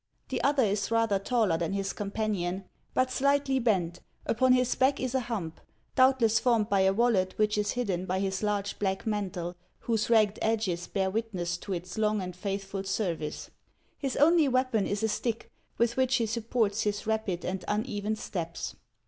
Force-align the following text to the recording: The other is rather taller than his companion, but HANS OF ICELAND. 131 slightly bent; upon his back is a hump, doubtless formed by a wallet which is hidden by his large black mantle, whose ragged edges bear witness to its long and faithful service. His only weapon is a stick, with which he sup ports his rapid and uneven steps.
The 0.29 0.43
other 0.43 0.63
is 0.63 0.89
rather 0.89 1.19
taller 1.19 1.59
than 1.59 1.73
his 1.73 1.93
companion, 1.93 2.65
but 2.95 3.09
HANS 3.09 3.09
OF 3.09 3.13
ICELAND. 3.13 3.49
131 3.59 3.59
slightly 3.59 3.59
bent; 3.59 3.99
upon 4.39 4.53
his 4.53 4.73
back 4.73 4.99
is 4.99 5.13
a 5.13 5.19
hump, 5.31 5.61
doubtless 5.93 6.39
formed 6.39 6.69
by 6.71 6.79
a 6.79 6.91
wallet 6.91 7.35
which 7.37 7.55
is 7.55 7.73
hidden 7.73 8.07
by 8.07 8.19
his 8.19 8.41
large 8.41 8.79
black 8.79 9.05
mantle, 9.05 9.55
whose 9.81 10.09
ragged 10.09 10.39
edges 10.41 10.87
bear 10.87 11.11
witness 11.11 11.55
to 11.57 11.73
its 11.73 11.99
long 11.99 12.19
and 12.19 12.35
faithful 12.35 12.83
service. 12.83 13.51
His 13.99 14.15
only 14.17 14.47
weapon 14.47 14.87
is 14.87 15.03
a 15.03 15.07
stick, 15.07 15.51
with 15.77 15.97
which 15.97 16.15
he 16.15 16.25
sup 16.25 16.49
ports 16.49 16.81
his 16.81 17.05
rapid 17.05 17.45
and 17.45 17.63
uneven 17.67 18.15
steps. 18.15 18.75